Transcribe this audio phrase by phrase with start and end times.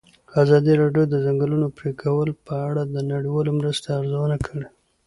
[0.43, 4.67] ازادي راډیو د د ځنګلونو پرېکول په اړه د نړیوالو مرستو ارزونه کړې.